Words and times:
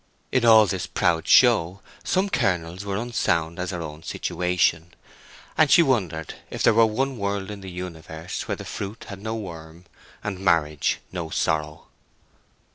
In 0.31 0.43
all 0.45 0.65
this 0.65 0.87
proud 0.87 1.27
show 1.27 1.81
some 2.03 2.27
kernels 2.27 2.83
were 2.83 2.97
unsound 2.97 3.59
as 3.59 3.69
her 3.69 3.83
own 3.83 4.01
situation, 4.01 4.95
and 5.55 5.69
she 5.69 5.83
wondered 5.83 6.33
if 6.49 6.63
there 6.63 6.73
were 6.73 6.87
one 6.87 7.19
world 7.19 7.51
in 7.51 7.61
the 7.61 7.69
universe 7.69 8.47
where 8.47 8.57
the 8.57 8.65
fruit 8.65 9.03
had 9.09 9.21
no 9.21 9.35
worm, 9.35 9.85
and 10.23 10.39
marriage 10.39 11.01
no 11.11 11.29
sorrow. 11.29 11.85